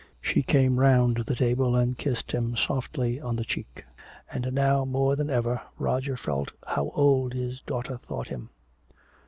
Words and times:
She 0.19 0.41
came 0.41 0.79
around 0.79 1.17
the 1.27 1.35
table 1.35 1.75
and 1.75 1.95
kissed 1.95 2.31
him 2.31 2.55
softly 2.55 3.21
on 3.21 3.35
the 3.35 3.43
cheek. 3.45 3.85
And 4.31 4.51
now 4.51 4.83
more 4.83 5.15
than 5.15 5.29
ever 5.29 5.61
Roger 5.77 6.17
felt 6.17 6.51
how 6.65 6.89
old 6.95 7.33
his 7.35 7.61
daughter 7.61 7.97
thought 7.99 8.29
him. 8.29 8.49